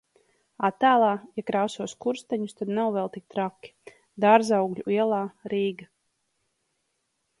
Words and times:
Attēlā: 0.67 1.09
Ja 1.39 1.43
krāso 1.49 1.85
skursteņus, 1.91 2.57
tad 2.61 2.71
nav 2.79 2.89
vēl 2.95 3.11
tik 3.17 3.27
traki. 3.35 3.71
Dārzaugļu 4.25 4.87
ielā, 4.97 5.21
Rīga. 5.55 5.91